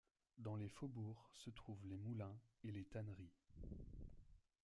Dans 0.39 0.55
les 0.55 0.67
faubourgs 0.67 1.29
se 1.35 1.51
trouvent 1.51 1.85
les 1.85 1.99
moulins 1.99 2.35
et 2.63 2.71
les 2.71 2.85
tanneries. 2.85 3.35